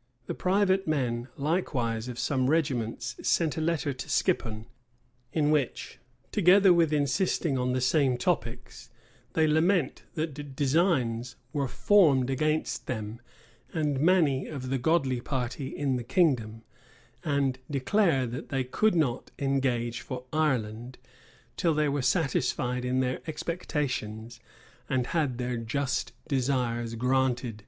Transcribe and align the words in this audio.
[]The 0.26 0.34
private 0.34 0.86
men, 0.86 1.28
likewise, 1.38 2.06
of 2.06 2.18
some 2.18 2.50
regiments 2.50 3.16
sent 3.26 3.56
a 3.56 3.60
letter 3.62 3.94
to 3.94 4.06
Skippon, 4.10 4.66
in 5.32 5.50
which, 5.50 5.98
together 6.30 6.74
with 6.74 6.92
insisting 6.92 7.56
on 7.56 7.72
the 7.72 7.80
same 7.80 8.18
topics, 8.18 8.90
they 9.32 9.46
lament 9.46 10.02
that 10.12 10.54
designs 10.54 11.36
were 11.54 11.68
formed 11.68 12.28
against 12.28 12.86
them 12.86 13.22
and 13.72 13.98
many 13.98 14.46
of 14.46 14.68
the 14.68 14.76
godly 14.76 15.22
party 15.22 15.68
in 15.74 15.96
the 15.96 16.04
kingdom; 16.04 16.64
and 17.24 17.58
declare 17.70 18.26
that 18.26 18.50
they 18.50 18.64
could 18.64 18.94
not 18.94 19.30
engage 19.38 20.02
for 20.02 20.26
Ireland, 20.34 20.98
till 21.56 21.72
they 21.72 21.88
were 21.88 22.02
satisfied 22.02 22.84
in 22.84 23.00
their 23.00 23.22
expectations, 23.26 24.38
and 24.90 25.06
had 25.16 25.38
their 25.38 25.56
just 25.56 26.12
desires 26.28 26.94
granted. 26.94 27.64